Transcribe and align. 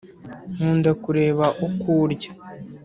nkunda 0.53 0.91
kureba 1.03 1.45
uko 1.67 1.87
urya 2.05 2.31